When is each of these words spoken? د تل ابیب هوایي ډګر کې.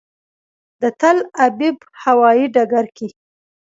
د 0.81 0.83
تل 0.99 1.17
ابیب 1.45 1.77
هوایي 2.03 2.45
ډګر 2.53 2.85
کې. 2.97 3.07